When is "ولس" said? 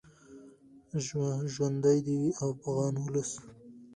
2.99-3.31